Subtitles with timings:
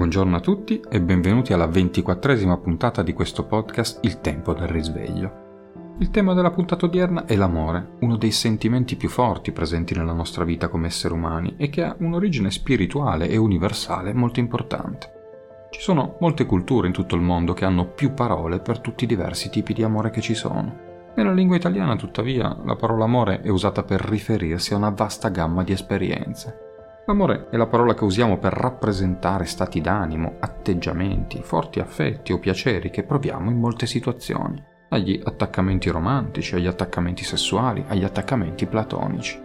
[0.00, 5.96] Buongiorno a tutti e benvenuti alla ventiquattresima puntata di questo podcast Il tempo del risveglio.
[5.98, 10.44] Il tema della puntata odierna è l'amore, uno dei sentimenti più forti presenti nella nostra
[10.44, 15.68] vita come esseri umani e che ha un'origine spirituale e universale molto importante.
[15.68, 19.06] Ci sono molte culture in tutto il mondo che hanno più parole per tutti i
[19.06, 20.78] diversi tipi di amore che ci sono.
[21.14, 25.62] Nella lingua italiana, tuttavia, la parola amore è usata per riferirsi a una vasta gamma
[25.62, 26.68] di esperienze
[27.06, 32.90] L'amore è la parola che usiamo per rappresentare stati d'animo, atteggiamenti, forti affetti o piaceri
[32.90, 39.40] che proviamo in molte situazioni, dagli attaccamenti romantici agli attaccamenti sessuali, agli attaccamenti platonici.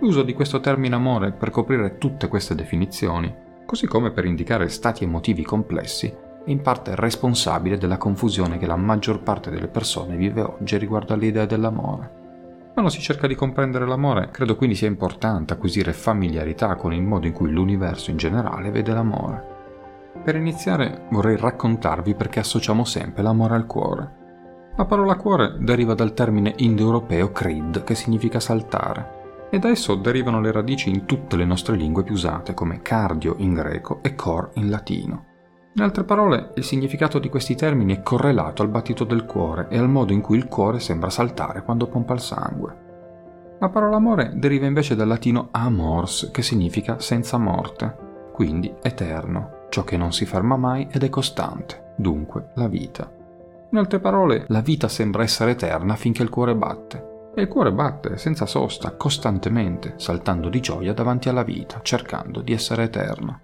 [0.00, 3.34] L'uso di questo termine amore per coprire tutte queste definizioni,
[3.66, 8.76] così come per indicare stati emotivi complessi, è in parte responsabile della confusione che la
[8.76, 12.25] maggior parte delle persone vive oggi riguardo all'idea dell'amore.
[12.76, 17.26] Quando si cerca di comprendere l'amore, credo quindi sia importante acquisire familiarità con il modo
[17.26, 20.12] in cui l'universo in generale vede l'amore.
[20.22, 24.12] Per iniziare vorrei raccontarvi perché associamo sempre l'amore al cuore.
[24.76, 30.38] La parola cuore deriva dal termine indoeuropeo creed, che significa saltare, e da esso derivano
[30.42, 34.50] le radici in tutte le nostre lingue più usate, come cardio in greco e cor
[34.56, 35.35] in latino.
[35.76, 39.76] In altre parole, il significato di questi termini è correlato al battito del cuore e
[39.76, 42.84] al modo in cui il cuore sembra saltare quando pompa il sangue.
[43.58, 47.94] La parola amore deriva invece dal latino amors, che significa senza morte,
[48.32, 53.12] quindi eterno, ciò che non si ferma mai ed è costante, dunque la vita.
[53.70, 57.32] In altre parole, la vita sembra essere eterna finché il cuore batte.
[57.34, 62.54] E il cuore batte senza sosta, costantemente, saltando di gioia davanti alla vita, cercando di
[62.54, 63.40] essere eterno.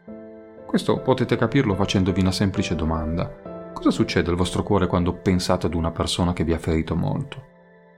[0.72, 3.70] Questo potete capirlo facendovi una semplice domanda.
[3.74, 7.44] Cosa succede al vostro cuore quando pensate ad una persona che vi ha ferito molto?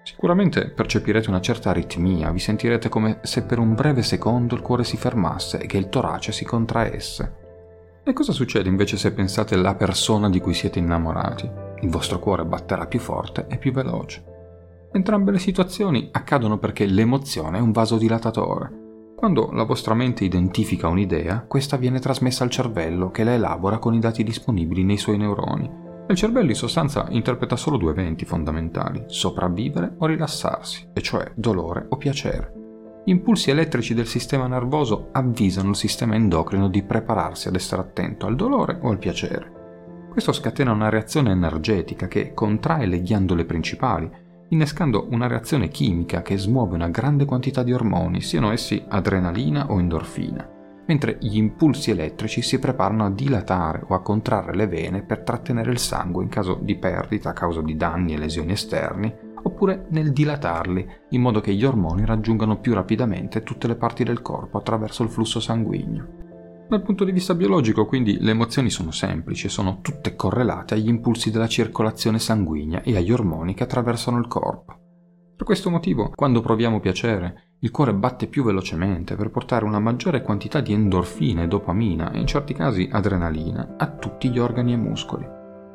[0.03, 4.83] Sicuramente percepirete una certa aritmia, vi sentirete come se per un breve secondo il cuore
[4.83, 7.35] si fermasse e che il torace si contraesse.
[8.03, 11.49] E cosa succede invece se pensate alla persona di cui siete innamorati?
[11.83, 14.25] Il vostro cuore batterà più forte e più veloce.
[14.91, 18.83] Entrambe le situazioni accadono perché l'emozione è un vasodilatatore
[19.25, 23.95] quando la vostra mente identifica un'idea, questa viene trasmessa al cervello che la elabora con
[23.95, 25.67] i dati disponibili nei suoi neuroni.
[26.11, 31.87] Il cervello in sostanza interpreta solo due eventi fondamentali, sopravvivere o rilassarsi, e cioè dolore
[31.89, 32.53] o piacere.
[33.03, 38.27] Gli impulsi elettrici del sistema nervoso avvisano il sistema endocrino di prepararsi ad essere attento
[38.27, 39.53] al dolore o al piacere.
[40.11, 44.07] Questo scatena una reazione energetica che contrae le ghiandole principali,
[44.49, 49.79] innescando una reazione chimica che smuove una grande quantità di ormoni, siano essi adrenalina o
[49.79, 50.49] endorfina,
[50.87, 55.71] mentre gli impulsi elettrici si preparano a dilatare o a contrarre le vene per trattenere
[55.71, 59.13] il sangue in caso di perdita a causa di danni e lesioni esterni,
[59.43, 64.23] oppure nel dilatarli, in modo che gli ormoni raggiungano più rapidamente tutte le parti del
[64.23, 66.23] corpo attraverso il flusso sanguigno.
[66.67, 70.89] Dal punto di vista biologico, quindi, le emozioni sono semplici e sono tutte correlate agli
[70.89, 74.79] impulsi della circolazione sanguigna e agli ormoni che attraversano il corpo.
[75.37, 80.23] Per questo motivo, quando proviamo piacere, il cuore batte più velocemente per portare una maggiore
[80.23, 85.27] quantità di endorfine dopamina e in certi casi adrenalina a tutti gli organi e muscoli.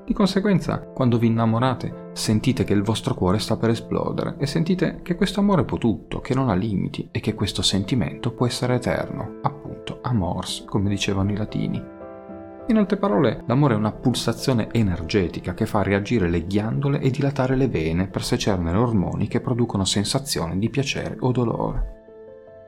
[0.06, 5.02] Di conseguenza, quando vi innamorate, sentite che il vostro cuore sta per esplodere e sentite
[5.04, 8.74] che questo amore può tutto, che non ha limiti e che questo sentimento può essere
[8.76, 9.40] eterno,
[9.80, 11.98] appunto amors, come dicevano i latini.
[12.68, 17.56] In altre parole, l'amore è una pulsazione energetica che fa reagire le ghiandole e dilatare
[17.56, 21.98] le vene per secernere ormoni che producono sensazioni di piacere o dolore.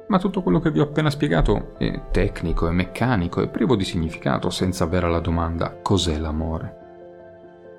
[0.07, 3.85] Ma tutto quello che vi ho appena spiegato è tecnico e meccanico e privo di
[3.85, 6.79] significato senza avere la domanda cos'è l'amore.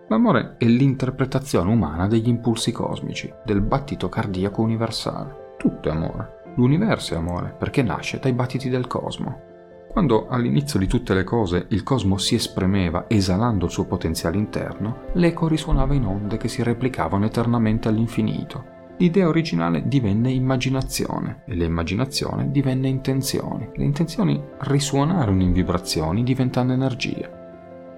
[0.08, 5.54] L'amore è l'interpretazione umana degli impulsi cosmici, del battito cardiaco universale.
[5.58, 6.41] Tutto è amore.
[6.56, 9.50] L'universo è amore perché nasce dai battiti del cosmo.
[9.92, 15.02] Quando all'inizio di tutte le cose il cosmo si esprimeva esalando il suo potenziale interno,
[15.14, 18.80] l'eco risuonava in onde che si replicavano eternamente all'infinito.
[18.96, 23.70] L'idea originale divenne immaginazione e l'immaginazione divenne intenzione.
[23.74, 27.40] Le intenzioni risuonarono in vibrazioni diventando energia.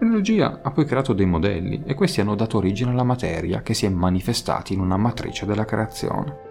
[0.00, 3.87] L'energia ha poi creato dei modelli e questi hanno dato origine alla materia che si
[3.87, 6.44] è manifestata in una matrice della creazione.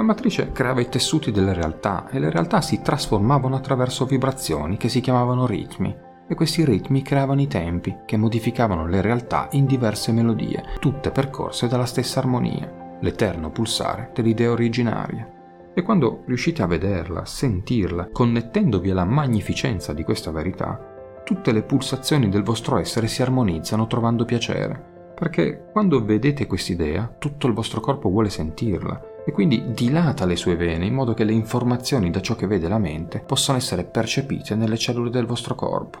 [0.00, 4.88] La matrice creava i tessuti delle realtà e le realtà si trasformavano attraverso vibrazioni che
[4.88, 5.94] si chiamavano ritmi
[6.26, 11.68] e questi ritmi creavano i tempi che modificavano le realtà in diverse melodie, tutte percorse
[11.68, 15.30] dalla stessa armonia, l'eterno pulsare dell'idea originaria.
[15.74, 22.30] E quando riuscite a vederla, sentirla, connettendovi alla magnificenza di questa verità, tutte le pulsazioni
[22.30, 28.08] del vostro essere si armonizzano trovando piacere, perché quando vedete quest'idea tutto il vostro corpo
[28.08, 32.34] vuole sentirla e quindi dilata le sue vene in modo che le informazioni da ciò
[32.34, 35.98] che vede la mente possano essere percepite nelle cellule del vostro corpo.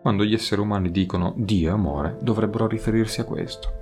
[0.00, 3.72] Quando gli esseri umani dicono Dio è amore, dovrebbero riferirsi a questo.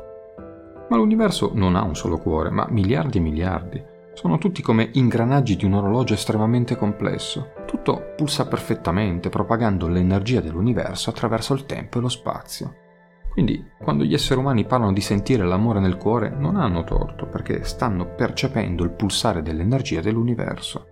[0.88, 3.82] Ma l'universo non ha un solo cuore, ma miliardi e miliardi.
[4.12, 7.52] Sono tutti come ingranaggi di un orologio estremamente complesso.
[7.66, 12.74] Tutto pulsa perfettamente, propagando l'energia dell'universo attraverso il tempo e lo spazio.
[13.30, 17.64] Quindi, quando gli esseri umani parlano di sentire l'amore nel cuore, non hanno torto, perché
[17.64, 20.86] stanno percependo il pulsare dell'energia dell'universo.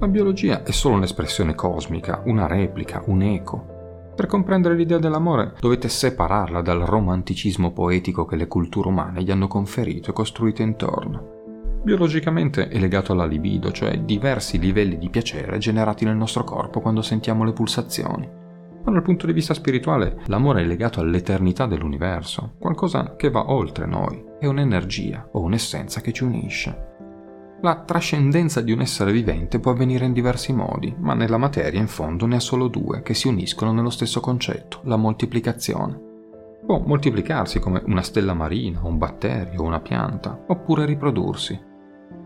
[0.00, 3.72] La biologia è solo un'espressione cosmica, una replica, un eco.
[4.14, 9.46] Per comprendere l'idea dell'amore dovete separarla dal romanticismo poetico che le culture umane gli hanno
[9.46, 11.80] conferito e costruito intorno.
[11.82, 17.02] Biologicamente è legato alla libido, cioè diversi livelli di piacere generati nel nostro corpo quando
[17.02, 18.42] sentiamo le pulsazioni.
[18.84, 23.86] Ma dal punto di vista spirituale, l'amore è legato all'eternità dell'universo, qualcosa che va oltre
[23.86, 26.92] noi, è un'energia o un'essenza che ci unisce.
[27.62, 31.86] La trascendenza di un essere vivente può avvenire in diversi modi, ma nella materia in
[31.86, 35.98] fondo ne ha solo due che si uniscono nello stesso concetto, la moltiplicazione.
[36.66, 41.58] Può moltiplicarsi come una stella marina, un batterio, una pianta, oppure riprodursi.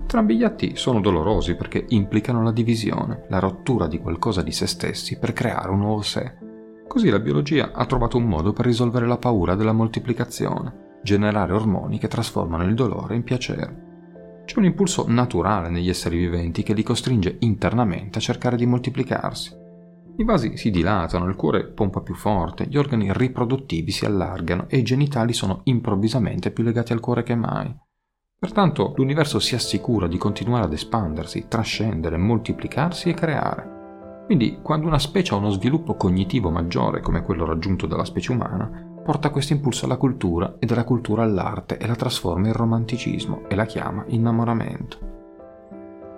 [0.00, 4.66] Entrambi gli atti sono dolorosi perché implicano la divisione, la rottura di qualcosa di se
[4.66, 6.46] stessi per creare un nuovo sé.
[6.88, 11.99] Così la biologia ha trovato un modo per risolvere la paura della moltiplicazione, generare ormoni
[11.99, 14.43] che trasformano il dolore in piacere.
[14.46, 19.55] C'è un impulso naturale negli esseri viventi che li costringe internamente a cercare di moltiplicarsi.
[20.17, 24.79] I vasi si dilatano, il cuore pompa più forte, gli organi riproduttivi si allargano e
[24.79, 27.73] i genitali sono improvvisamente più legati al cuore che mai.
[28.38, 33.77] Pertanto l'universo si assicura di continuare ad espandersi, trascendere, moltiplicarsi e creare.
[34.28, 39.00] Quindi quando una specie ha uno sviluppo cognitivo maggiore come quello raggiunto dalla specie umana,
[39.02, 43.54] porta questo impulso alla cultura e dalla cultura all'arte e la trasforma in romanticismo e
[43.54, 44.98] la chiama innamoramento.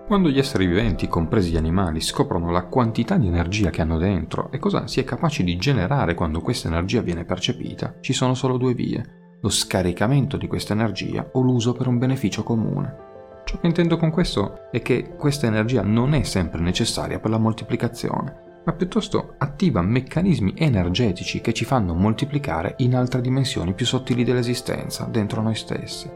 [0.08, 4.50] Quando gli esseri viventi, compresi gli animali, scoprono la quantità di energia che hanno dentro
[4.50, 8.56] e cosa si è capaci di generare quando questa energia viene percepita, ci sono solo
[8.56, 13.09] due vie, lo scaricamento di questa energia o l'uso per un beneficio comune.
[13.50, 17.38] Ciò che intendo con questo è che questa energia non è sempre necessaria per la
[17.38, 24.22] moltiplicazione, ma piuttosto attiva meccanismi energetici che ci fanno moltiplicare in altre dimensioni più sottili
[24.22, 26.08] dell'esistenza, dentro noi stessi.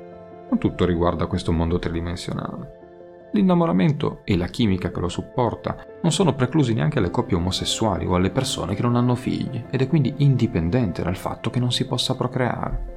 [0.48, 3.30] Non tutto riguarda questo mondo tridimensionale.
[3.32, 8.14] L'innamoramento e la chimica che lo supporta non sono preclusi neanche alle coppie omosessuali o
[8.14, 11.84] alle persone che non hanno figli ed è quindi indipendente dal fatto che non si
[11.84, 12.92] possa procreare.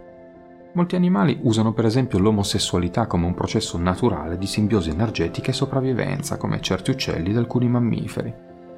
[0.77, 6.37] Molti animali usano per esempio l'omosessualità come un processo naturale di simbiosi energetica e sopravvivenza,
[6.37, 8.31] come certi uccelli ed alcuni mammiferi,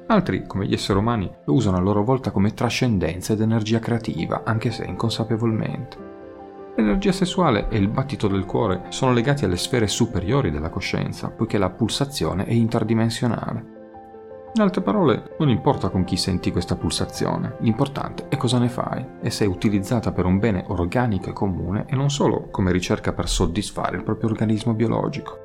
[0.06, 4.42] Altri, come gli esseri umani, lo usano a loro volta come trascendenza ed energia creativa,
[4.44, 5.96] anche se inconsapevolmente.
[6.74, 11.58] L'energia sessuale e il battito del cuore sono legati alle sfere superiori della coscienza, poiché
[11.58, 13.79] la pulsazione è interdimensionale.
[14.52, 19.06] In altre parole, non importa con chi senti questa pulsazione, l'importante è cosa ne fai
[19.22, 23.12] e se è utilizzata per un bene organico e comune e non solo come ricerca
[23.12, 25.38] per soddisfare il proprio organismo biologico.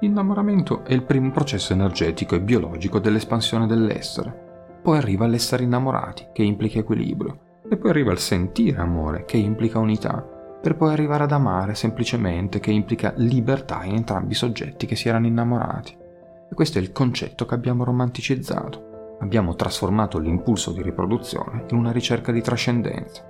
[0.00, 4.78] L'innamoramento è il primo processo energetico e biologico dell'espansione dell'essere.
[4.82, 9.78] Poi arriva l'essere innamorati, che implica equilibrio, e poi arriva il sentire amore, che implica
[9.78, 10.20] unità,
[10.60, 15.08] per poi arrivare ad amare semplicemente, che implica libertà in entrambi i soggetti che si
[15.08, 16.04] erano innamorati.
[16.50, 19.16] E questo è il concetto che abbiamo romanticizzato.
[19.20, 23.24] Abbiamo trasformato l'impulso di riproduzione in una ricerca di trascendenza.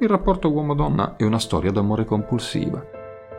[0.00, 2.84] Il rapporto uomo-donna è una storia d'amore compulsiva,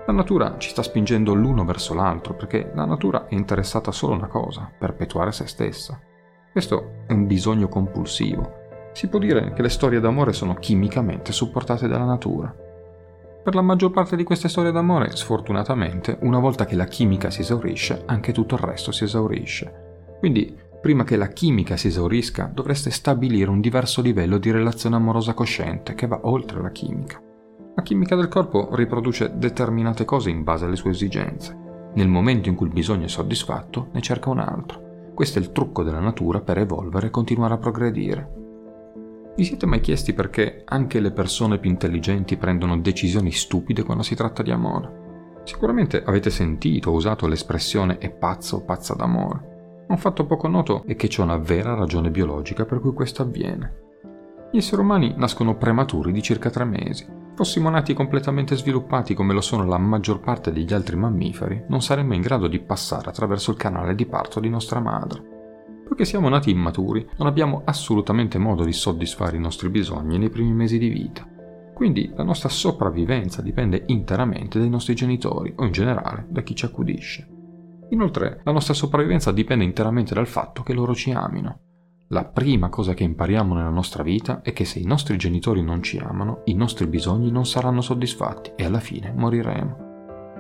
[0.08, 4.16] la natura ci sta spingendo l'uno verso l'altro perché la natura è interessata solo a
[4.16, 6.00] una cosa, perpetuare se stessa.
[6.50, 8.90] Questo è un bisogno compulsivo.
[8.94, 12.56] Si può dire che le storie d'amore sono chimicamente supportate dalla natura.
[13.48, 17.40] Per la maggior parte di queste storie d'amore, sfortunatamente, una volta che la chimica si
[17.40, 20.18] esaurisce, anche tutto il resto si esaurisce.
[20.20, 25.34] Quindi, prima che la chimica si esaurisca, dovreste stabilire un diverso livello di relazione amorosa
[25.34, 27.22] cosciente che va oltre la chimica.
[27.74, 31.58] La chimica del corpo riproduce determinate cose in base alle sue esigenze.
[31.94, 35.12] Nel momento in cui il bisogno è soddisfatto, ne cerca un altro.
[35.14, 38.37] Questo è il trucco della natura per evolvere e continuare a progredire.
[39.38, 44.16] Vi siete mai chiesti perché anche le persone più intelligenti prendono decisioni stupide quando si
[44.16, 45.42] tratta di amore?
[45.44, 49.86] Sicuramente avete sentito o usato l'espressione è pazzo o pazza d'amore.
[49.90, 53.76] Un fatto poco noto è che c'è una vera ragione biologica per cui questo avviene.
[54.52, 57.06] Gli esseri umani nascono prematuri di circa tre mesi
[57.38, 62.16] fossimo nati completamente sviluppati come lo sono la maggior parte degli altri mammiferi, non saremmo
[62.16, 65.37] in grado di passare attraverso il canale di parto di nostra madre.
[65.88, 70.52] Poiché siamo nati immaturi, non abbiamo assolutamente modo di soddisfare i nostri bisogni nei primi
[70.52, 71.26] mesi di vita.
[71.74, 76.66] Quindi la nostra sopravvivenza dipende interamente dai nostri genitori o in generale da chi ci
[76.66, 77.28] accudisce.
[77.90, 81.60] Inoltre, la nostra sopravvivenza dipende interamente dal fatto che loro ci amino.
[82.10, 85.82] La prima cosa che impariamo nella nostra vita è che se i nostri genitori non
[85.84, 89.86] ci amano, i nostri bisogni non saranno soddisfatti e alla fine moriremo.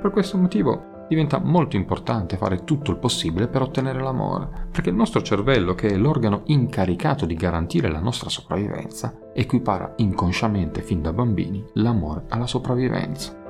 [0.01, 4.95] Per questo motivo diventa molto importante fare tutto il possibile per ottenere l'amore, perché il
[4.95, 11.13] nostro cervello, che è l'organo incaricato di garantire la nostra sopravvivenza, equipara inconsciamente fin da
[11.13, 13.45] bambini l'amore alla sopravvivenza.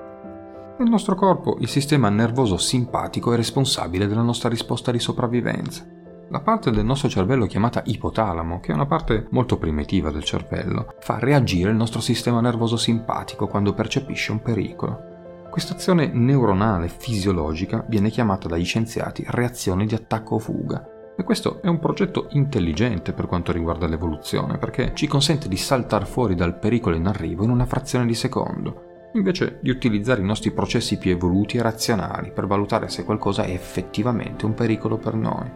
[0.79, 5.85] Nel nostro corpo il sistema nervoso simpatico è responsabile della nostra risposta di sopravvivenza.
[6.29, 10.93] La parte del nostro cervello chiamata ipotalamo, che è una parte molto primitiva del cervello,
[10.99, 15.06] fa reagire il nostro sistema nervoso simpatico quando percepisce un pericolo.
[15.49, 20.87] Questa azione neuronale fisiologica viene chiamata dagli scienziati reazione di attacco o fuga.
[21.17, 26.05] E questo è un progetto intelligente per quanto riguarda l'evoluzione, perché ci consente di saltare
[26.05, 30.51] fuori dal pericolo in arrivo in una frazione di secondo, invece di utilizzare i nostri
[30.51, 35.51] processi più evoluti e razionali per valutare se qualcosa è effettivamente un pericolo per noi.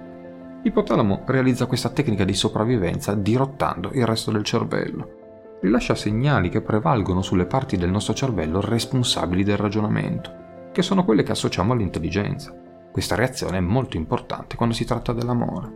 [0.63, 5.20] L'ipotalamo realizza questa tecnica di sopravvivenza dirottando il resto del cervello.
[5.61, 11.21] Rilascia segnali che prevalgono sulle parti del nostro cervello responsabili del ragionamento, che sono quelle
[11.21, 12.51] che associamo all'intelligenza.
[12.91, 15.71] Questa reazione è molto importante quando si tratta dell'amore.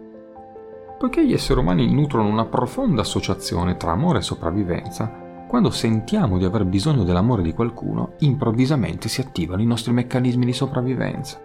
[0.97, 6.45] Poiché gli esseri umani nutrono una profonda associazione tra amore e sopravvivenza, quando sentiamo di
[6.45, 11.39] aver bisogno dell'amore di qualcuno, improvvisamente si attivano i nostri meccanismi di sopravvivenza.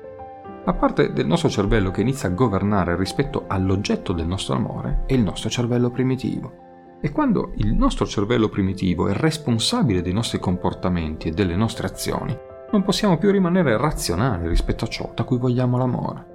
[0.65, 5.13] La parte del nostro cervello che inizia a governare rispetto all'oggetto del nostro amore è
[5.13, 6.69] il nostro cervello primitivo.
[7.03, 12.37] E quando il nostro cervello primitivo è responsabile dei nostri comportamenti e delle nostre azioni,
[12.73, 16.27] non possiamo più rimanere razionali rispetto a ciò da cui vogliamo l'amore.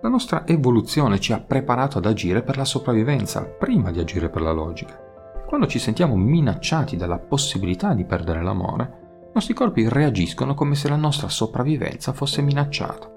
[0.00, 4.42] La nostra evoluzione ci ha preparato ad agire per la sopravvivenza prima di agire per
[4.42, 4.96] la logica.
[5.44, 10.88] Quando ci sentiamo minacciati dalla possibilità di perdere l'amore, i nostri corpi reagiscono come se
[10.88, 13.10] la nostra sopravvivenza fosse minacciata.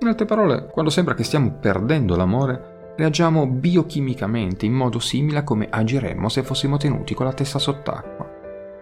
[0.00, 5.42] In altre parole, quando sembra che stiamo perdendo l'amore, reagiamo biochimicamente in modo simile a
[5.42, 8.28] come agiremmo se fossimo tenuti con la testa sott'acqua.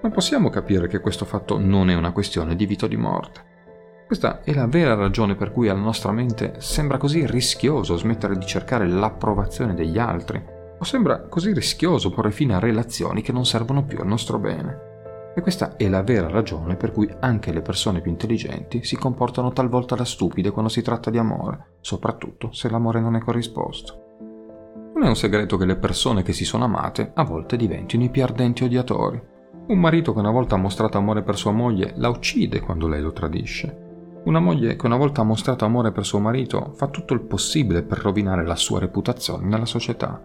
[0.03, 3.47] Non possiamo capire che questo fatto non è una questione di vita o di morte.
[4.09, 8.45] Questa è la vera ragione per cui alla nostra mente sembra così rischioso smettere di
[8.45, 10.43] cercare l'approvazione degli altri,
[10.81, 14.87] o sembra così rischioso porre fine a relazioni che non servono più al nostro bene.
[15.37, 19.53] E questa è la vera ragione per cui anche le persone più intelligenti si comportano
[19.53, 24.07] talvolta da stupide quando si tratta di amore, soprattutto se l'amore non è corrisposto.
[24.99, 28.11] Non è un segreto che le persone che si sono amate a volte diventino i
[28.11, 29.23] più ardenti odiatori.
[29.69, 33.01] Un marito che una volta ha mostrato amore per sua moglie la uccide quando lei
[33.01, 34.21] lo tradisce.
[34.25, 37.85] Una moglie che una volta ha mostrato amore per suo marito fa tutto il possibile
[37.85, 40.21] per rovinare la sua reputazione nella società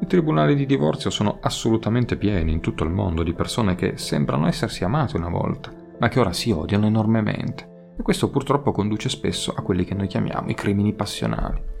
[0.00, 4.48] i tribunali di divorzio sono assolutamente pieni in tutto il mondo di persone che sembrano
[4.48, 7.92] essersi amate una volta, ma che ora si odiano enormemente.
[7.96, 11.73] E questo purtroppo conduce spesso a quelli che noi chiamiamo i crimini passionali.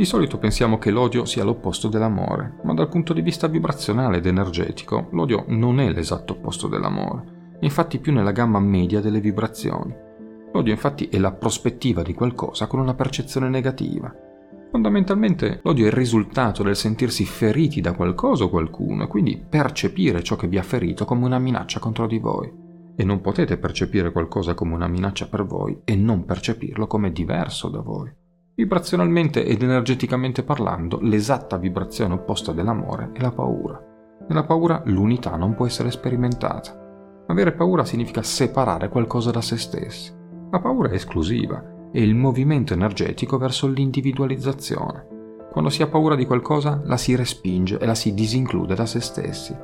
[0.00, 4.24] Di solito pensiamo che l'odio sia l'opposto dell'amore, ma dal punto di vista vibrazionale ed
[4.24, 9.94] energetico, l'odio non è l'esatto opposto dell'amore, infatti più nella gamma media delle vibrazioni.
[10.54, 14.10] L'odio infatti è la prospettiva di qualcosa con una percezione negativa,
[14.70, 20.22] Fondamentalmente l'odio è il risultato del sentirsi feriti da qualcosa o qualcuno e quindi percepire
[20.22, 22.50] ciò che vi ha ferito come una minaccia contro di voi.
[22.96, 27.68] E non potete percepire qualcosa come una minaccia per voi e non percepirlo come diverso
[27.68, 28.19] da voi.
[28.60, 33.82] Vibrazionalmente ed energeticamente parlando, l'esatta vibrazione opposta dell'amore è la paura.
[34.28, 37.24] Nella paura l'unità non può essere sperimentata.
[37.28, 40.12] Avere paura significa separare qualcosa da se stessi.
[40.50, 45.06] La paura è esclusiva e il movimento energetico verso l'individualizzazione.
[45.50, 49.00] Quando si ha paura di qualcosa la si respinge e la si disinclude da se
[49.00, 49.56] stessi.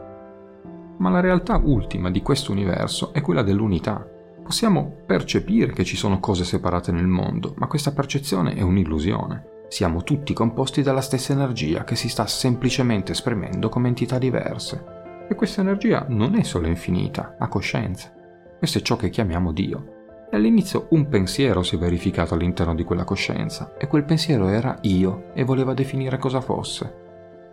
[0.96, 4.08] Ma la realtà ultima di questo universo è quella dell'unità.
[4.46, 9.64] Possiamo percepire che ci sono cose separate nel mondo, ma questa percezione è un'illusione.
[9.66, 15.26] Siamo tutti composti dalla stessa energia che si sta semplicemente esprimendo come entità diverse.
[15.28, 18.12] E questa energia non è solo infinita, ha coscienza.
[18.56, 19.94] Questo è ciò che chiamiamo Dio.
[20.30, 24.78] E all'inizio un pensiero si è verificato all'interno di quella coscienza, e quel pensiero era
[24.82, 26.94] io e voleva definire cosa fosse.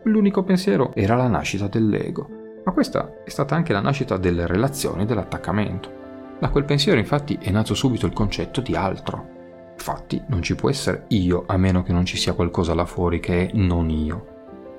[0.03, 2.29] L'unico pensiero era la nascita dell'ego,
[2.63, 6.01] ma questa è stata anche la nascita delle relazioni e dell'attaccamento.
[6.39, 9.73] Da quel pensiero infatti è nato subito il concetto di altro.
[9.73, 13.19] Infatti non ci può essere io a meno che non ci sia qualcosa là fuori
[13.19, 14.27] che è non io.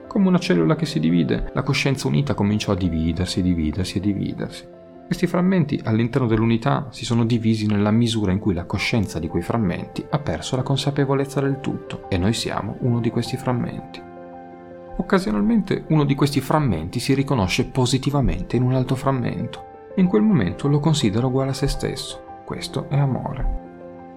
[0.07, 4.69] Come una cellula che si divide, la coscienza unita cominciò a dividersi, dividersi e dividersi.
[5.07, 9.43] Questi frammenti all'interno dell'unità si sono divisi nella misura in cui la coscienza di quei
[9.43, 14.01] frammenti ha perso la consapevolezza del tutto e noi siamo uno di questi frammenti.
[14.97, 20.67] Occasionalmente uno di questi frammenti si riconosce positivamente in un altro frammento in quel momento
[20.69, 22.23] lo considera uguale a se stesso.
[22.45, 23.63] Questo è amore.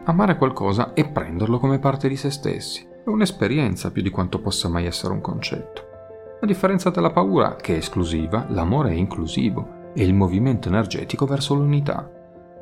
[0.06, 2.88] Amare qualcosa è prenderlo come parte di se stessi.
[3.06, 5.86] È un'esperienza più di quanto possa mai essere un concetto.
[6.42, 11.56] A differenza della paura, che è esclusiva, l'amore è inclusivo, è il movimento energetico verso
[11.56, 12.10] l'unità.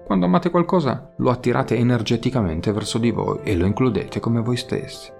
[0.06, 5.12] Quando amate qualcosa, lo attirate energeticamente verso di voi e lo includete come voi stessi.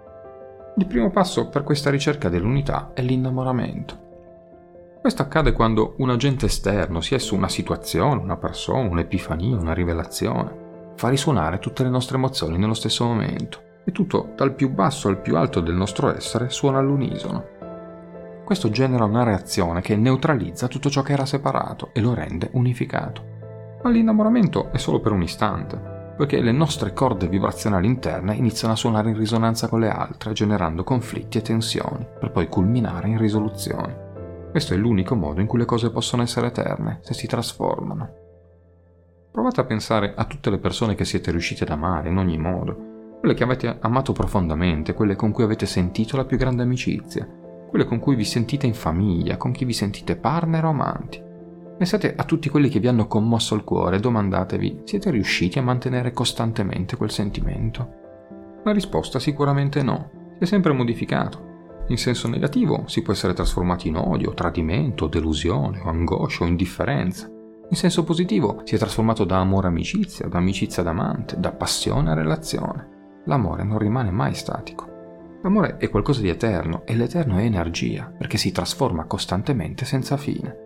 [0.78, 4.05] Il primo passo per questa ricerca dell'unità è l'innamoramento.
[5.06, 10.94] Questo accade quando un agente esterno, sia esso una situazione, una persona, un'epifania, una rivelazione,
[10.96, 15.22] fa risuonare tutte le nostre emozioni nello stesso momento e tutto, dal più basso al
[15.22, 17.46] più alto del nostro essere, suona all'unisono.
[18.44, 23.24] Questo genera una reazione che neutralizza tutto ciò che era separato e lo rende unificato.
[23.84, 28.78] Ma l'innamoramento è solo per un istante, poiché le nostre corde vibrazionali interne iniziano a
[28.78, 34.05] suonare in risonanza con le altre, generando conflitti e tensioni, per poi culminare in risoluzioni.
[34.56, 38.10] Questo è l'unico modo in cui le cose possono essere eterne, se si trasformano.
[39.30, 43.18] Provate a pensare a tutte le persone che siete riusciti ad amare in ogni modo,
[43.20, 47.28] quelle che avete amato profondamente, quelle con cui avete sentito la più grande amicizia,
[47.70, 51.22] quelle con cui vi sentite in famiglia, con chi vi sentite partner o amanti.
[51.78, 55.64] Pensate a tutti quelli che vi hanno commosso il cuore e domandatevi, siete riusciti a
[55.64, 57.90] mantenere costantemente quel sentimento?
[58.64, 61.45] La risposta sicuramente no, si è sempre modificato.
[61.88, 67.30] In senso negativo si può essere trasformato in odio, tradimento, delusione, angoscia o indifferenza.
[67.70, 72.10] In senso positivo si è trasformato da amore amicizia, da amicizia ad amante, da passione
[72.10, 73.22] a relazione.
[73.26, 74.94] L'amore non rimane mai statico.
[75.44, 80.64] L'amore è qualcosa di eterno e l'eterno è energia, perché si trasforma costantemente senza fine.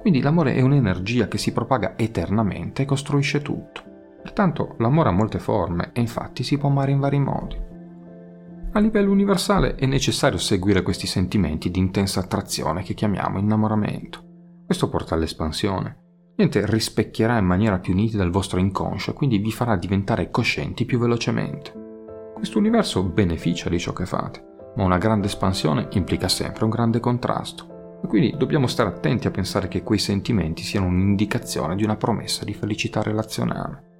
[0.00, 3.82] Quindi l'amore è un'energia che si propaga eternamente e costruisce tutto.
[4.22, 7.70] Pertanto l'amore ha molte forme e infatti si può amare in vari modi.
[8.74, 14.62] A livello universale è necessario seguire questi sentimenti di intensa attrazione che chiamiamo innamoramento.
[14.64, 15.98] Questo porta all'espansione.
[16.36, 20.98] Niente rispecchierà in maniera più nitida il vostro inconscio quindi vi farà diventare coscienti più
[20.98, 22.32] velocemente.
[22.32, 24.42] Questo universo beneficia di ciò che fate,
[24.76, 28.00] ma una grande espansione implica sempre un grande contrasto.
[28.02, 32.46] E quindi dobbiamo stare attenti a pensare che quei sentimenti siano un'indicazione di una promessa
[32.46, 33.90] di felicità relazionale.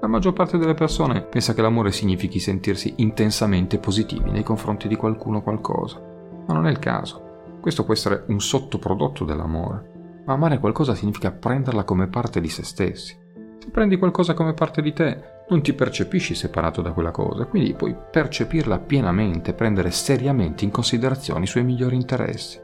[0.00, 4.94] La maggior parte delle persone pensa che l'amore significhi sentirsi intensamente positivi nei confronti di
[4.94, 6.00] qualcuno o qualcosa,
[6.46, 7.56] ma non è il caso.
[7.60, 12.62] Questo può essere un sottoprodotto dell'amore, ma amare qualcosa significa prenderla come parte di se
[12.62, 13.18] stessi.
[13.58, 17.74] Se prendi qualcosa come parte di te, non ti percepisci separato da quella cosa, quindi
[17.74, 22.60] puoi percepirla pienamente, prendere seriamente in considerazione i suoi migliori interessi.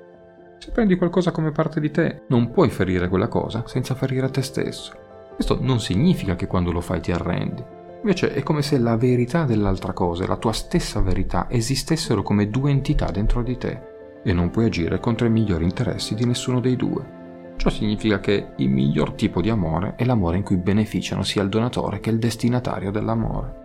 [0.59, 4.41] Se prendi qualcosa come parte di te, non puoi ferire quella cosa senza ferire te
[4.41, 5.04] stesso.
[5.35, 7.65] Questo non significa che quando lo fai ti arrendi.
[8.01, 12.51] Invece è come se la verità dell'altra cosa e la tua stessa verità esistessero come
[12.51, 13.93] due entità dentro di te
[14.23, 17.23] e non puoi agire contro i migliori interessi di nessuno dei due.
[17.57, 21.49] Ciò significa che il miglior tipo di amore è l'amore in cui beneficiano sia il
[21.49, 23.63] donatore che il destinatario dell'amore.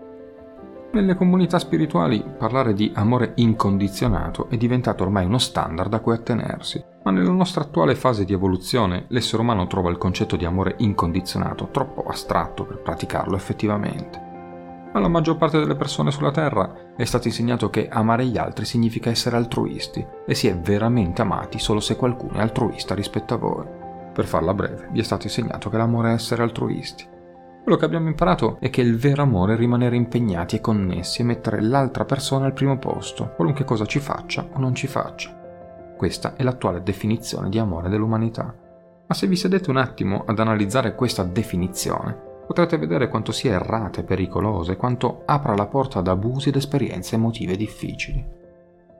[0.92, 6.84] Nelle comunità spirituali parlare di amore incondizionato è diventato ormai uno standard a cui attenersi,
[7.10, 11.70] ma nella nostra attuale fase di evoluzione l'essere umano trova il concetto di amore incondizionato
[11.72, 14.28] troppo astratto per praticarlo effettivamente.
[14.94, 19.10] Alla maggior parte delle persone sulla Terra è stato insegnato che amare gli altri significa
[19.10, 23.66] essere altruisti e si è veramente amati solo se qualcuno è altruista rispetto a voi.
[24.14, 27.08] Per farla breve, vi è stato insegnato che l'amore è essere altruisti.
[27.64, 31.26] Quello che abbiamo imparato è che il vero amore è rimanere impegnati e connessi e
[31.26, 35.39] mettere l'altra persona al primo posto, qualunque cosa ci faccia o non ci faccia.
[36.00, 38.56] Questa è l'attuale definizione di amore dell'umanità.
[39.06, 42.14] Ma se vi sedete un attimo ad analizzare questa definizione,
[42.48, 46.56] potrete vedere quanto sia errata e pericolosa e quanto apra la porta ad abusi ed
[46.56, 48.26] esperienze emotive difficili.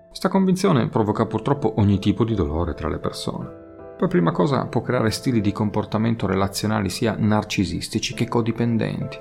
[0.10, 3.94] Questa convinzione provoca purtroppo ogni tipo di dolore tra le persone.
[3.98, 9.18] Per prima cosa può creare stili di comportamento relazionali sia narcisistici che codipendenti.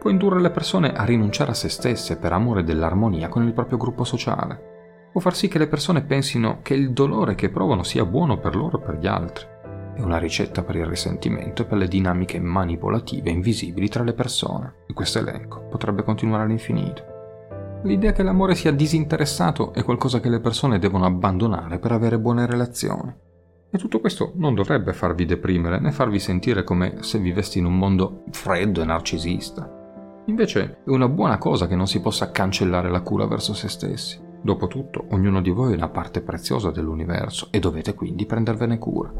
[0.00, 3.76] Può indurre le persone a rinunciare a se stesse per amore dell'armonia con il proprio
[3.76, 4.67] gruppo sociale.
[5.18, 8.54] Può far sì che le persone pensino che il dolore che provano sia buono per
[8.54, 9.46] loro e per gli altri.
[9.96, 14.84] È una ricetta per il risentimento e per le dinamiche manipolative invisibili tra le persone.
[14.86, 17.02] E questo elenco potrebbe continuare all'infinito.
[17.82, 22.46] L'idea che l'amore sia disinteressato è qualcosa che le persone devono abbandonare per avere buone
[22.46, 23.12] relazioni.
[23.72, 27.76] E tutto questo non dovrebbe farvi deprimere né farvi sentire come se viveste in un
[27.76, 29.68] mondo freddo e narcisista.
[30.26, 34.26] Invece è una buona cosa che non si possa cancellare la cura verso se stessi.
[34.40, 39.12] Dopotutto, ognuno di voi è una parte preziosa dell'universo e dovete quindi prendervene cura.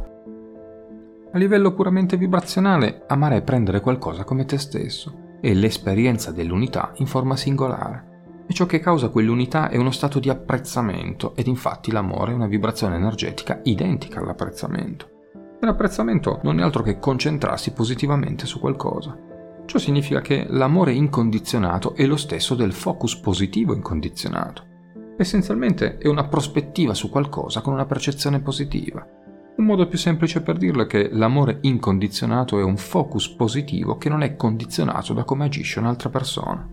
[1.30, 7.06] A livello puramente vibrazionale, amare è prendere qualcosa come te stesso e l'esperienza dell'unità in
[7.06, 12.32] forma singolare e ciò che causa quell'unità è uno stato di apprezzamento ed infatti l'amore
[12.32, 15.10] è una vibrazione energetica identica all'apprezzamento.
[15.60, 19.14] L'apprezzamento non è altro che concentrarsi positivamente su qualcosa.
[19.66, 24.67] Ciò significa che l'amore incondizionato è lo stesso del focus positivo incondizionato.
[25.20, 29.04] Essenzialmente è una prospettiva su qualcosa con una percezione positiva.
[29.56, 34.08] Un modo più semplice per dirlo è che l'amore incondizionato è un focus positivo che
[34.08, 36.64] non è condizionato da come agisce un'altra persona.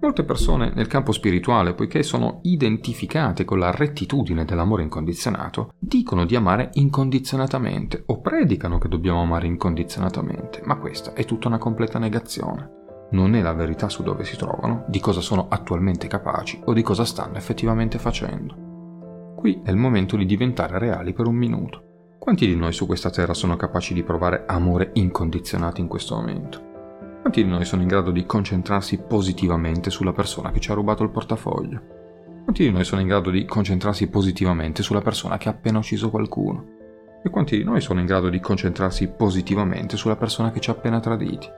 [0.00, 6.36] Molte persone nel campo spirituale, poiché sono identificate con la rettitudine dell'amore incondizionato, dicono di
[6.36, 12.79] amare incondizionatamente o predicano che dobbiamo amare incondizionatamente, ma questa è tutta una completa negazione.
[13.12, 16.82] Non è la verità su dove si trovano, di cosa sono attualmente capaci o di
[16.82, 19.34] cosa stanno effettivamente facendo.
[19.34, 22.14] Qui è il momento di diventare reali per un minuto.
[22.20, 26.68] Quanti di noi su questa terra sono capaci di provare amore incondizionato in questo momento?
[27.20, 31.02] Quanti di noi sono in grado di concentrarsi positivamente sulla persona che ci ha rubato
[31.02, 31.82] il portafoglio?
[32.44, 36.10] Quanti di noi sono in grado di concentrarsi positivamente sulla persona che ha appena ucciso
[36.10, 36.78] qualcuno?
[37.24, 40.74] E quanti di noi sono in grado di concentrarsi positivamente sulla persona che ci ha
[40.74, 41.48] appena traditi?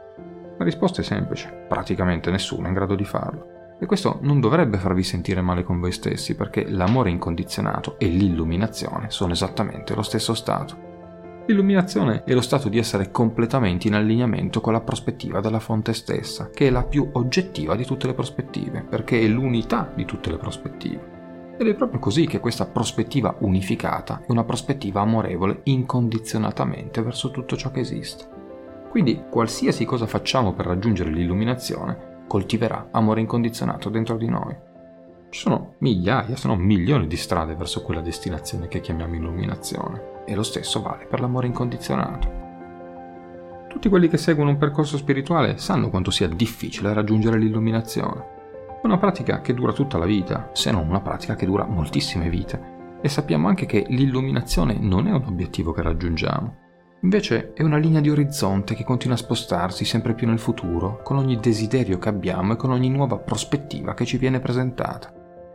[0.62, 3.74] La risposta è semplice, praticamente nessuno è in grado di farlo.
[3.80, 9.10] E questo non dovrebbe farvi sentire male con voi stessi, perché l'amore incondizionato e l'illuminazione
[9.10, 11.42] sono esattamente lo stesso stato.
[11.46, 16.48] L'illuminazione è lo stato di essere completamente in allineamento con la prospettiva della fonte stessa,
[16.50, 20.36] che è la più oggettiva di tutte le prospettive, perché è l'unità di tutte le
[20.36, 21.56] prospettive.
[21.58, 27.56] Ed è proprio così che questa prospettiva unificata è una prospettiva amorevole incondizionatamente verso tutto
[27.56, 28.31] ciò che esiste.
[28.92, 34.54] Quindi qualsiasi cosa facciamo per raggiungere l'illuminazione coltiverà amore incondizionato dentro di noi.
[35.30, 40.34] Ci sono migliaia, se non milioni di strade verso quella destinazione che chiamiamo illuminazione e
[40.34, 42.30] lo stesso vale per l'amore incondizionato.
[43.66, 48.26] Tutti quelli che seguono un percorso spirituale sanno quanto sia difficile raggiungere l'illuminazione.
[48.82, 52.28] È una pratica che dura tutta la vita, se non una pratica che dura moltissime
[52.28, 52.98] vite.
[53.00, 56.56] E sappiamo anche che l'illuminazione non è un obiettivo che raggiungiamo.
[57.02, 61.16] Invece è una linea di orizzonte che continua a spostarsi sempre più nel futuro, con
[61.16, 65.12] ogni desiderio che abbiamo e con ogni nuova prospettiva che ci viene presentata.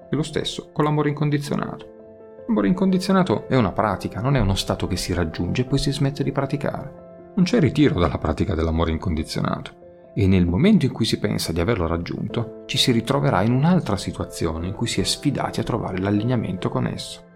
[0.10, 2.43] E lo stesso con l'amore incondizionato.
[2.47, 5.93] L'amore incondizionato è una pratica, non è uno stato che si raggiunge e poi si
[5.93, 7.31] smette di praticare.
[7.36, 10.12] Non c'è ritiro dalla pratica dell'amore incondizionato.
[10.15, 13.95] E nel momento in cui si pensa di averlo raggiunto, ci si ritroverà in un'altra
[13.95, 17.26] situazione in cui si è sfidati a trovare l'allineamento con esso.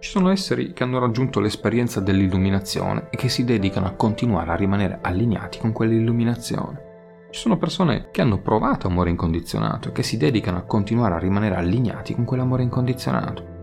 [0.00, 4.56] Ci sono esseri che hanno raggiunto l'esperienza dell'illuminazione e che si dedicano a continuare a
[4.56, 6.86] rimanere allineati con quell'illuminazione.
[7.30, 11.18] Ci sono persone che hanno provato amore incondizionato e che si dedicano a continuare a
[11.18, 13.56] rimanere allineati con quell'amore incondizionato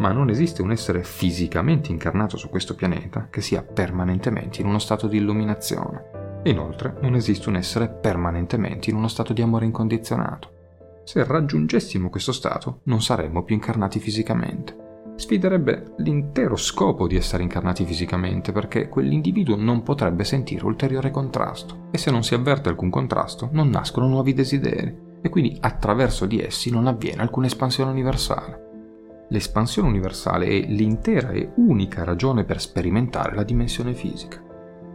[0.00, 4.78] ma non esiste un essere fisicamente incarnato su questo pianeta che sia permanentemente in uno
[4.78, 6.40] stato di illuminazione.
[6.44, 11.02] Inoltre, non esiste un essere permanentemente in uno stato di amore incondizionato.
[11.04, 14.89] Se raggiungessimo questo stato, non saremmo più incarnati fisicamente.
[15.20, 21.98] Sfiderebbe l'intero scopo di essere incarnati fisicamente perché quell'individuo non potrebbe sentire ulteriore contrasto e
[21.98, 26.70] se non si avverte alcun contrasto non nascono nuovi desideri e quindi attraverso di essi
[26.70, 29.26] non avviene alcuna espansione universale.
[29.28, 34.42] L'espansione universale è l'intera e unica ragione per sperimentare la dimensione fisica.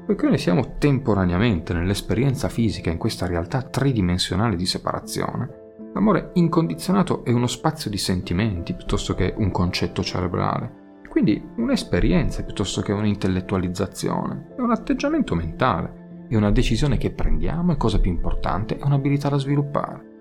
[0.07, 5.64] Poiché noi siamo temporaneamente nell'esperienza fisica in questa realtà tridimensionale di separazione,
[5.95, 12.81] l'amore incondizionato è uno spazio di sentimenti piuttosto che un concetto cerebrale, quindi un'esperienza piuttosto
[12.81, 18.77] che un'intellettualizzazione, è un atteggiamento mentale, è una decisione che prendiamo e cosa più importante,
[18.77, 20.13] è un'abilità da sviluppare.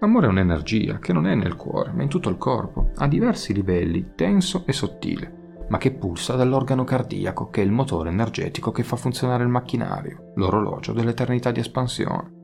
[0.00, 3.52] L'amore è un'energia che non è nel cuore, ma in tutto il corpo, a diversi
[3.52, 8.84] livelli, tenso e sottile, ma che pulsa dall'organo cardiaco, che è il motore energetico che
[8.84, 12.38] fa funzionare il macchinario, l'orologio dell'eternità di espansione.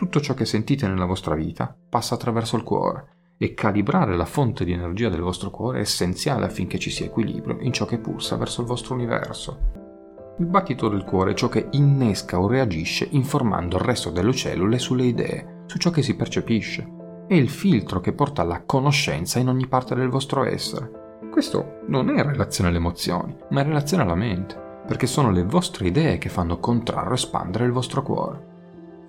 [0.00, 4.64] Tutto ciò che sentite nella vostra vita passa attraverso il cuore e calibrare la fonte
[4.64, 8.36] di energia del vostro cuore è essenziale affinché ci sia equilibrio in ciò che pulsa
[8.36, 9.58] verso il vostro universo.
[10.38, 14.78] Il battito del cuore è ciò che innesca o reagisce informando il resto delle cellule
[14.78, 19.48] sulle idee, su ciò che si percepisce, è il filtro che porta alla conoscenza in
[19.48, 21.18] ogni parte del vostro essere.
[21.30, 25.44] Questo non è in relazione alle emozioni, ma in relazione alla mente, perché sono le
[25.44, 28.49] vostre idee che fanno contrarre o espandere il vostro cuore.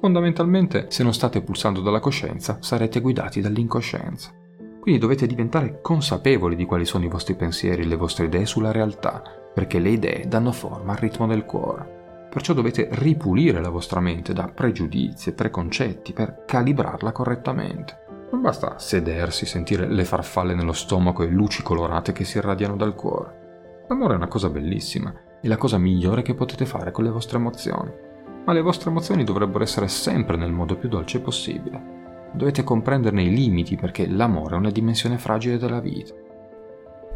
[0.02, 4.32] Fondamentalmente, se non state pulsando dalla coscienza, sarete guidati dall'incoscienza.
[4.80, 8.72] Quindi dovete diventare consapevoli di quali sono i vostri pensieri e le vostre idee sulla
[8.72, 9.22] realtà,
[9.54, 12.28] perché le idee danno forma al ritmo del cuore.
[12.32, 18.00] Perciò dovete ripulire la vostra mente da pregiudizi e preconcetti per calibrarla correttamente.
[18.32, 22.96] Non basta sedersi, sentire le farfalle nello stomaco e luci colorate che si irradiano dal
[22.96, 23.84] cuore.
[23.88, 27.38] L'amore è una cosa bellissima, è la cosa migliore che potete fare con le vostre
[27.38, 28.10] emozioni.
[28.46, 32.30] Ma le vostre emozioni dovrebbero essere sempre nel modo più dolce possibile.
[32.34, 36.14] Dovete comprenderne i limiti perché l'amore è una dimensione fragile della vita.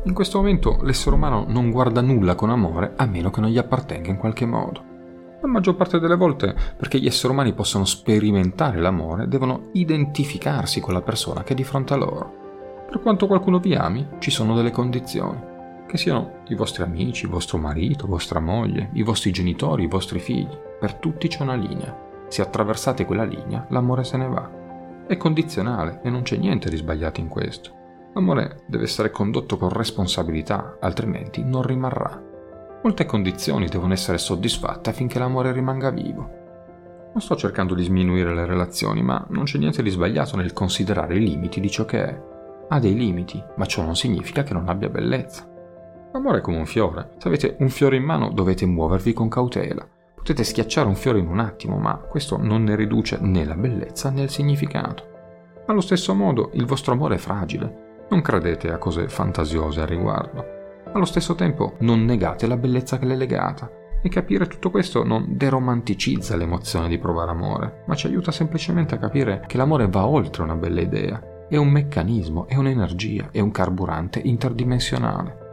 [0.03, 3.57] In questo momento l'essere umano non guarda nulla con amore a meno che non gli
[3.57, 4.93] appartenga in qualche modo.
[5.41, 10.93] La maggior parte delle volte, perché gli esseri umani possano sperimentare l'amore, devono identificarsi con
[10.93, 12.85] la persona che è di fronte a loro.
[12.87, 15.53] Per quanto qualcuno vi ami, ci sono delle condizioni.
[15.87, 20.57] Che siano i vostri amici, vostro marito, vostra moglie, i vostri genitori, i vostri figli.
[20.79, 21.95] Per tutti c'è una linea.
[22.27, 24.49] Se attraversate quella linea, l'amore se ne va.
[25.07, 27.83] È condizionale e non c'è niente di sbagliato in questo.
[28.15, 32.19] L'amore deve essere condotto con responsabilità, altrimenti non rimarrà.
[32.81, 36.43] Molte condizioni devono essere soddisfatte affinché l'amore rimanga vivo.
[37.13, 41.15] Non sto cercando di sminuire le relazioni, ma non c'è niente di sbagliato nel considerare
[41.15, 42.21] i limiti di ciò che è.
[42.69, 45.53] Ha dei limiti, ma ciò non significa che non abbia bellezza.
[46.15, 47.09] L'amore è come un fiore.
[47.17, 49.85] Se avete un fiore in mano dovete muovervi con cautela.
[50.15, 54.11] Potete schiacciare un fiore in un attimo, ma questo non ne riduce né la bellezza
[54.11, 55.03] né il significato.
[55.65, 58.05] Allo stesso modo, il vostro amore è fragile.
[58.09, 60.45] Non credete a cose fantasiose al riguardo.
[60.93, 63.69] Allo stesso tempo, non negate la bellezza che l'è legata.
[64.01, 68.99] E capire tutto questo non deromanticizza l'emozione di provare amore, ma ci aiuta semplicemente a
[68.99, 71.21] capire che l'amore va oltre una bella idea.
[71.49, 75.43] È un meccanismo, è un'energia, è un carburante interdimensionale.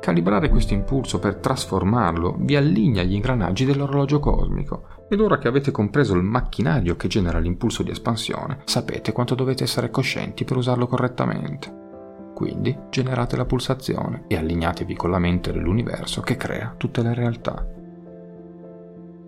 [0.00, 5.70] Calibrare questo impulso per trasformarlo vi allinea gli ingranaggi dell'orologio cosmico ed ora che avete
[5.70, 10.86] compreso il macchinario che genera l'impulso di espansione, sapete quanto dovete essere coscienti per usarlo
[10.86, 11.86] correttamente.
[12.34, 17.66] Quindi generate la pulsazione e allineatevi con la mente dell'universo che crea tutte le realtà.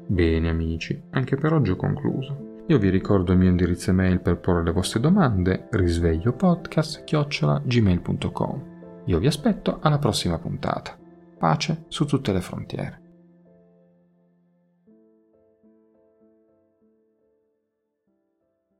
[0.06, 2.62] Bene amici, anche per oggi ho concluso.
[2.68, 8.69] Io vi ricordo il mio indirizzo email per porre le vostre domande, risvegliopodcast.gmail.com
[9.04, 10.96] io vi aspetto alla prossima puntata.
[11.38, 12.99] Pace su tutte le frontiere.